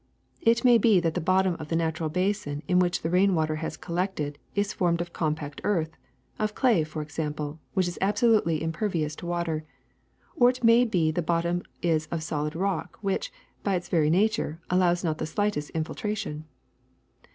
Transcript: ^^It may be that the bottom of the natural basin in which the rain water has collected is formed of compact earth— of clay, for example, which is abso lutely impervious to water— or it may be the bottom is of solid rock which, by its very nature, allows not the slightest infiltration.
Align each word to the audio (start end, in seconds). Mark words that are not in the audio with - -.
^^It 0.43 0.65
may 0.65 0.79
be 0.79 0.99
that 0.99 1.13
the 1.13 1.21
bottom 1.21 1.53
of 1.59 1.67
the 1.67 1.75
natural 1.75 2.09
basin 2.09 2.63
in 2.67 2.79
which 2.79 3.03
the 3.03 3.09
rain 3.11 3.35
water 3.35 3.57
has 3.57 3.77
collected 3.77 4.39
is 4.55 4.73
formed 4.73 4.99
of 4.99 5.13
compact 5.13 5.61
earth— 5.63 5.91
of 6.39 6.55
clay, 6.55 6.83
for 6.83 7.03
example, 7.03 7.59
which 7.75 7.87
is 7.87 7.99
abso 8.01 8.23
lutely 8.31 8.63
impervious 8.63 9.15
to 9.17 9.27
water— 9.27 9.63
or 10.35 10.49
it 10.49 10.63
may 10.63 10.85
be 10.85 11.11
the 11.11 11.21
bottom 11.21 11.61
is 11.83 12.07
of 12.07 12.23
solid 12.23 12.55
rock 12.55 12.97
which, 13.01 13.31
by 13.61 13.75
its 13.75 13.89
very 13.89 14.09
nature, 14.09 14.59
allows 14.71 15.03
not 15.03 15.19
the 15.19 15.27
slightest 15.27 15.69
infiltration. 15.75 16.45